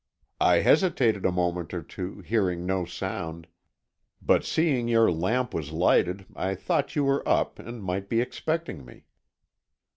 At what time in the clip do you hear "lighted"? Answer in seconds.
5.71-6.25